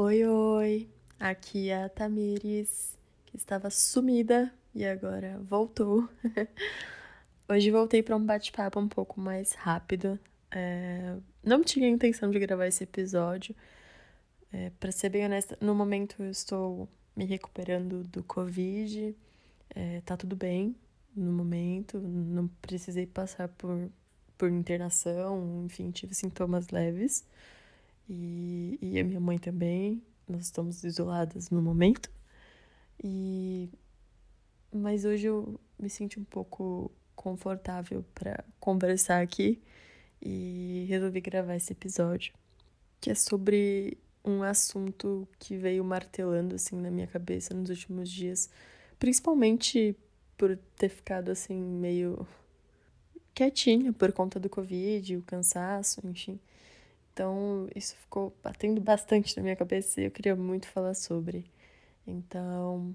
[0.00, 0.88] Oi, oi!
[1.18, 6.08] Aqui é a Tamires, que estava sumida e agora voltou.
[7.50, 10.16] Hoje voltei para um bate-papo um pouco mais rápido.
[10.52, 11.16] É...
[11.42, 13.56] Não tinha intenção de gravar esse episódio.
[14.52, 19.16] É, para ser bem honesta, no momento eu estou me recuperando do Covid.
[19.74, 20.76] É, tá tudo bem
[21.12, 23.90] no momento, não precisei passar por,
[24.38, 27.26] por internação, enfim, tive sintomas leves
[28.08, 30.02] e, e a minha mãe também.
[30.28, 32.10] Nós estamos isoladas no momento.
[33.02, 33.70] E
[34.72, 39.60] mas hoje eu me sinto um pouco confortável para conversar aqui
[40.20, 42.34] e resolvi gravar esse episódio,
[43.00, 48.50] que é sobre um assunto que veio martelando assim na minha cabeça nos últimos dias,
[48.98, 49.96] principalmente
[50.36, 52.26] por ter ficado assim meio
[53.34, 56.38] quietinha por conta do Covid, o cansaço, enfim.
[57.18, 61.50] Então, isso ficou batendo bastante na minha cabeça e eu queria muito falar sobre.
[62.06, 62.94] Então,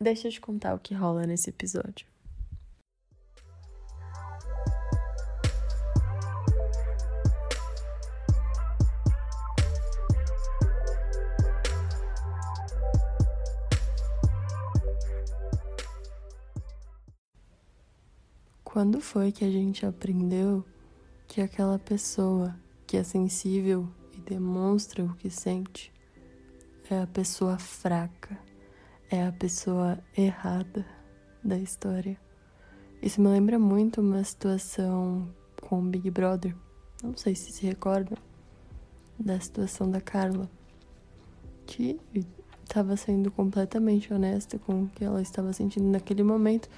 [0.00, 2.06] deixa eu te contar o que rola nesse episódio.
[18.62, 20.64] Quando foi que a gente aprendeu
[21.26, 22.61] que aquela pessoa
[22.92, 25.90] que é sensível e demonstra o que sente
[26.90, 28.38] é a pessoa fraca,
[29.10, 30.84] é a pessoa errada
[31.42, 32.20] da história.
[33.00, 35.26] Isso me lembra muito uma situação
[35.62, 36.54] com o Big Brother.
[37.02, 38.18] Não sei se se recordam
[39.18, 40.50] da situação da Carla,
[41.64, 41.98] que
[42.62, 46.68] estava sendo completamente honesta com o que ela estava sentindo naquele momento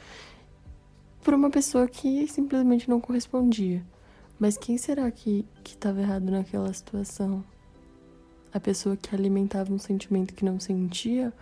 [1.24, 3.84] por uma pessoa que simplesmente não correspondia.
[4.38, 7.44] Mas quem será que estava errado naquela situação?
[8.52, 11.32] A pessoa que alimentava um sentimento que não sentia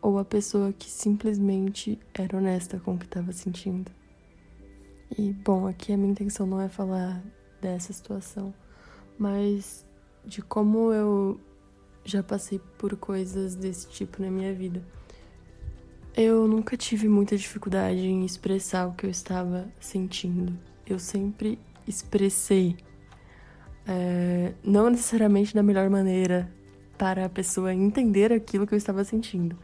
[0.00, 3.90] ou a pessoa que simplesmente era honesta com o que estava sentindo?
[5.16, 7.22] E, bom, aqui a minha intenção não é falar
[7.60, 8.52] dessa situação,
[9.18, 9.86] mas
[10.24, 11.40] de como eu
[12.04, 14.82] já passei por coisas desse tipo na minha vida.
[16.16, 20.56] Eu nunca tive muita dificuldade em expressar o que eu estava sentindo.
[20.86, 22.76] Eu sempre expressei,
[23.86, 26.50] é, não necessariamente da melhor maneira
[26.96, 29.58] para a pessoa entender aquilo que eu estava sentindo,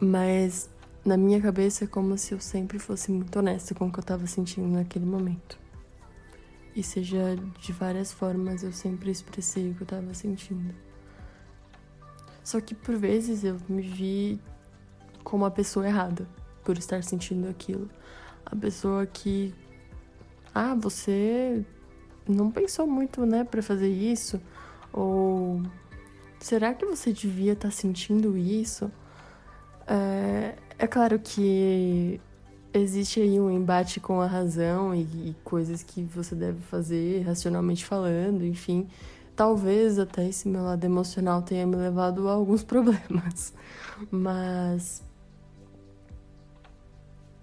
[0.00, 0.68] mas
[1.04, 4.02] na minha cabeça é como se eu sempre fosse muito honesta com o que eu
[4.02, 5.58] estava sentindo naquele momento.
[6.74, 10.74] E seja de várias formas, eu sempre expressei o que eu estava sentindo.
[12.42, 14.40] Só que por vezes eu me vi
[15.22, 16.26] como a pessoa errada
[16.64, 17.90] por estar sentindo aquilo.
[18.44, 19.54] A pessoa que
[20.54, 21.64] ah, você
[22.28, 24.40] não pensou muito, né, para fazer isso?
[24.92, 25.62] Ou
[26.40, 28.90] será que você devia estar tá sentindo isso?
[29.86, 32.20] É, é claro que
[32.72, 37.84] existe aí um embate com a razão e, e, coisas que você deve fazer racionalmente
[37.84, 38.88] falando, enfim.
[39.34, 43.52] Talvez até esse meu lado emocional tenha me levado a alguns problemas.
[44.10, 45.02] Mas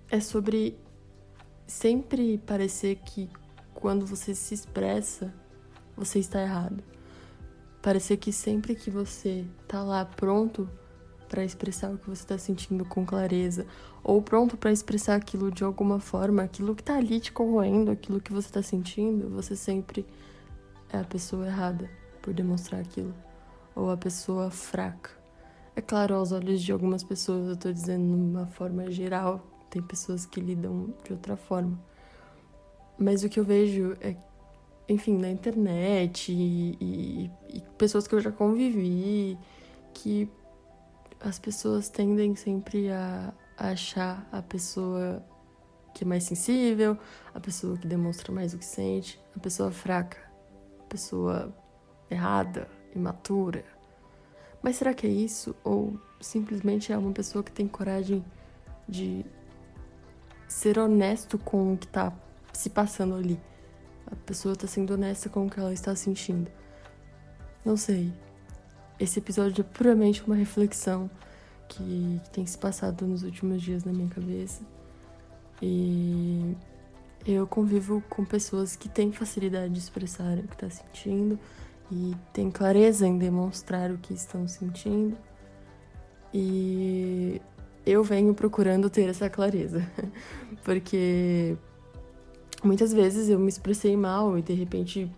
[0.09, 0.78] é sobre
[1.69, 3.30] sempre parecer que
[3.75, 5.31] quando você se expressa,
[5.96, 6.84] você está errado.
[7.81, 10.68] Parecer que sempre que você tá lá pronto
[11.30, 13.68] para expressar o que você está sentindo com clareza,
[14.03, 18.19] ou pronto para expressar aquilo de alguma forma, aquilo que tá ali te corroendo, aquilo
[18.19, 20.07] que você está sentindo, você sempre
[20.91, 21.88] é a pessoa errada
[22.19, 23.13] por demonstrar aquilo,
[23.75, 25.12] ou a pessoa fraca.
[25.75, 29.81] É claro, aos olhos de algumas pessoas, eu tô dizendo de uma forma geral, tem
[29.81, 31.80] pessoas que lidam de outra forma.
[32.97, 34.16] Mas o que eu vejo é,
[34.88, 39.38] enfim, na internet e, e, e pessoas que eu já convivi,
[39.94, 40.30] que
[41.19, 45.24] as pessoas tendem sempre a, a achar a pessoa
[45.94, 46.97] que é mais sensível,
[47.34, 50.18] a pessoa que demonstra mais o que sente, a pessoa fraca,
[50.80, 51.53] a pessoa
[52.09, 53.66] errada, imatura.
[54.62, 55.56] Mas será que é isso?
[55.63, 58.24] Ou simplesmente é uma pessoa que tem coragem
[58.88, 59.25] de
[60.50, 62.12] ser honesto com o que tá
[62.51, 63.40] se passando ali.
[64.07, 66.51] A pessoa tá sendo honesta com o que ela está sentindo.
[67.63, 68.12] Não sei.
[69.00, 71.10] Esse episódio é puramente uma reflexão
[71.68, 74.62] que, que tem se passado nos últimos dias na minha cabeça.
[75.62, 76.56] E
[77.25, 81.38] eu convivo com pessoas que têm facilidade de expressar o que está sentindo
[81.92, 85.16] e têm clareza em demonstrar o que estão sentindo.
[86.34, 87.42] E
[87.89, 89.86] eu venho procurando ter essa clareza.
[90.63, 91.56] Porque
[92.63, 95.09] muitas vezes eu me expressei mal e de repente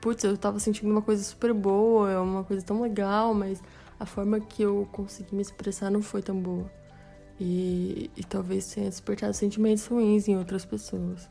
[0.00, 3.62] putz, eu tava sentindo uma coisa super boa, uma coisa tão legal, mas
[3.98, 6.70] a forma que eu consegui me expressar não foi tão boa.
[7.40, 11.28] E, e talvez tenha despertado sentimentos ruins em outras pessoas.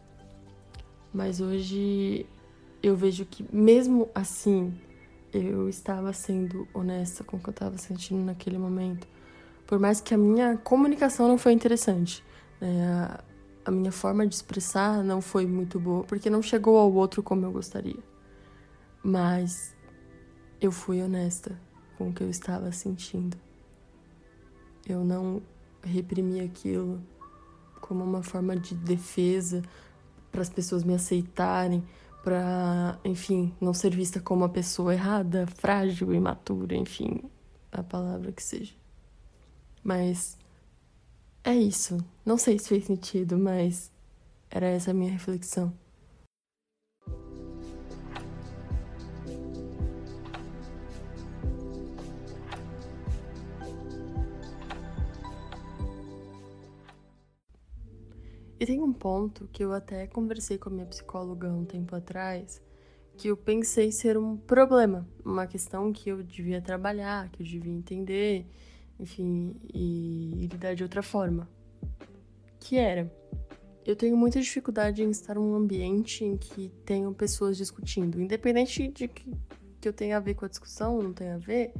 [1.14, 2.26] Mas hoje
[2.82, 4.74] eu vejo que, mesmo assim,
[5.34, 9.08] eu estava sendo honesta com o que eu estava sentindo naquele momento.
[9.68, 12.24] Por mais que a minha comunicação não foi interessante,
[12.62, 13.18] né?
[13.66, 17.46] a, minha forma de expressar não foi muito boa, porque não chegou ao outro como
[17.46, 18.02] eu gostaria.
[19.04, 19.76] Mas
[20.62, 21.60] eu fui honesta
[21.98, 23.38] com o que eu estava sentindo.
[24.88, 25.42] Eu não
[25.84, 27.02] reprimi aquilo
[27.82, 29.62] como uma forma de defesa
[30.32, 31.84] para as pessoas me aceitarem,
[32.24, 37.22] para, enfim, não ser vista como uma pessoa errada, frágil, imatura, enfim,
[37.70, 38.74] a palavra que seja.
[39.88, 40.38] Mas
[41.46, 41.96] é isso.
[42.26, 43.90] Não sei se fez sentido, mas
[44.52, 45.74] era essa a minha reflexão.
[58.60, 62.62] E tem um ponto que eu até conversei com a minha psicóloga um tempo atrás,
[63.16, 67.72] que eu pensei ser um problema, uma questão que eu devia trabalhar, que eu devia
[67.72, 68.46] entender,
[69.00, 71.48] enfim, e, lidar de outra forma.
[72.60, 73.12] Que era,
[73.86, 79.08] eu tenho muita dificuldade em estar num ambiente em que tenham pessoas discutindo, independente de
[79.08, 79.32] que,
[79.80, 81.74] que eu tenha a ver com a discussão ou não tenha a ver,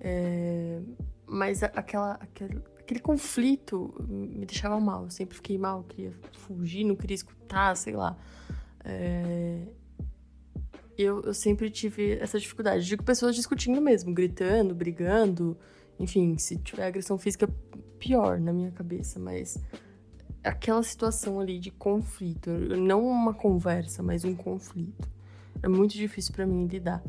[0.00, 0.80] é,
[1.26, 5.04] mas aquela, aquela, aquele conflito me deixava mal.
[5.04, 8.18] Eu sempre fiquei mal, queria fugir, não queria escutar, sei lá.
[8.84, 9.68] É...
[10.98, 12.84] Eu, eu sempre tive essa dificuldade.
[12.84, 15.56] Digo pessoas discutindo mesmo, gritando, brigando.
[16.00, 17.46] Enfim, se tiver agressão física,
[17.98, 19.58] pior na minha cabeça, mas
[20.42, 25.08] aquela situação ali de conflito, não uma conversa, mas um conflito.
[25.62, 27.04] É muito difícil para mim lidar.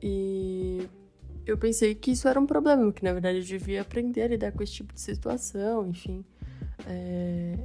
[0.00, 0.88] E
[1.44, 4.52] eu pensei que isso era um problema, que na verdade eu devia aprender a lidar
[4.52, 6.24] com esse tipo de situação, enfim.
[6.86, 7.58] É...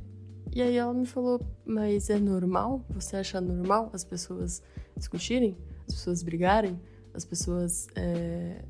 [0.53, 2.83] E aí ela me falou, mas é normal?
[2.89, 4.61] Você acha normal as pessoas
[4.97, 5.55] discutirem,
[5.87, 6.79] as pessoas brigarem,
[7.13, 8.65] as pessoas é...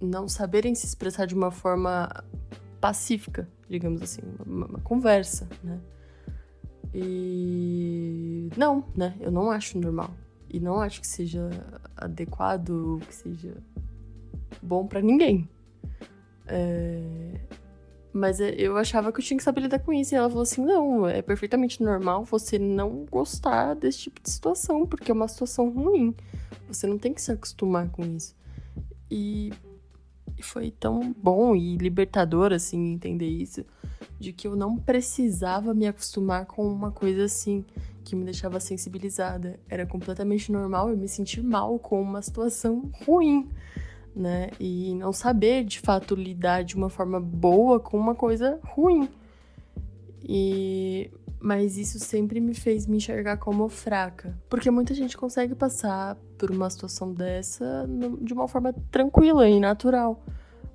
[0.00, 2.08] não saberem se expressar de uma forma
[2.80, 5.80] pacífica, digamos assim, uma, uma conversa, né?
[6.94, 9.14] E não, né?
[9.20, 10.10] Eu não acho normal.
[10.48, 11.50] E não acho que seja
[11.96, 13.56] adequado, que seja
[14.62, 15.48] bom para ninguém.
[16.46, 17.40] É...
[18.10, 20.14] Mas é, eu achava que eu tinha que saber lidar com isso.
[20.14, 24.86] E ela falou assim: não, é perfeitamente normal você não gostar desse tipo de situação,
[24.86, 26.14] porque é uma situação ruim.
[26.66, 28.34] Você não tem que se acostumar com isso.
[29.10, 29.52] E
[30.42, 33.64] foi tão bom e libertador, assim, entender isso,
[34.18, 37.64] de que eu não precisava me acostumar com uma coisa assim
[38.04, 39.60] que me deixava sensibilizada.
[39.68, 43.48] Era completamente normal eu me sentir mal com uma situação ruim,
[44.16, 44.50] né?
[44.58, 49.08] E não saber de fato lidar de uma forma boa com uma coisa ruim.
[50.22, 56.16] E mas isso sempre me fez me enxergar como fraca, porque muita gente consegue passar
[56.36, 57.88] por uma situação dessa
[58.20, 60.24] de uma forma tranquila e natural,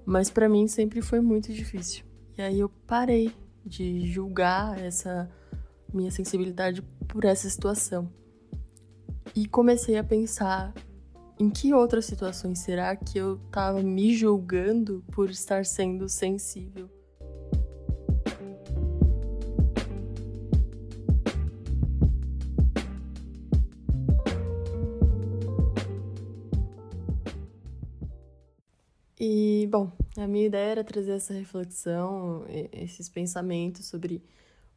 [0.05, 2.05] mas para mim sempre foi muito difícil.
[2.37, 3.31] E aí eu parei
[3.65, 5.29] de julgar essa
[5.93, 8.09] minha sensibilidade por essa situação.
[9.35, 10.73] E comecei a pensar
[11.39, 16.89] em que outras situações será que eu estava me julgando por estar sendo sensível.
[29.25, 34.21] E, bom, a minha ideia era trazer essa reflexão, esses pensamentos sobre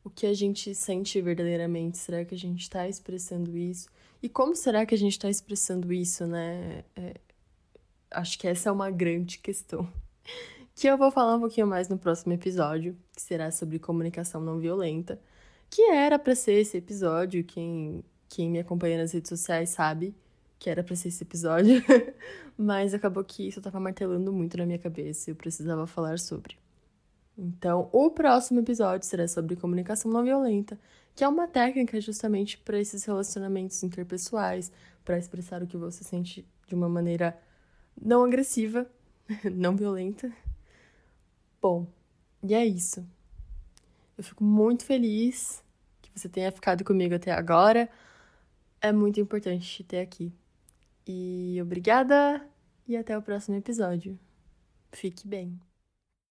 [0.05, 1.99] o que a gente sente verdadeiramente?
[1.99, 3.89] Será que a gente está expressando isso?
[4.23, 6.85] E como será que a gente está expressando isso, né?
[6.95, 7.15] É,
[8.09, 9.93] acho que essa é uma grande questão.
[10.77, 14.59] Que eu vou falar um pouquinho mais no próximo episódio, que será sobre comunicação não
[14.59, 15.19] violenta.
[15.71, 20.15] Que era para ser esse episódio, quem, quem me acompanha nas redes sociais sabe
[20.67, 21.81] que era para ser esse episódio,
[22.59, 26.59] mas acabou que isso estava martelando muito na minha cabeça e eu precisava falar sobre.
[27.39, 30.77] Então, o próximo episódio será sobre comunicação não violenta,
[31.15, 34.73] que é uma técnica justamente para esses relacionamentos interpessoais,
[35.05, 37.39] para expressar o que você sente de uma maneira
[37.97, 38.91] não agressiva,
[39.55, 40.33] não violenta.
[41.63, 41.87] Bom,
[42.43, 43.07] e é isso.
[44.19, 45.63] Eu fico muito feliz
[46.03, 47.89] que você tenha ficado comigo até agora.
[48.81, 50.33] É muito importante te ter aqui.
[51.07, 52.47] E obrigada
[52.87, 54.19] e até o próximo episódio.
[54.93, 55.61] Fique bem.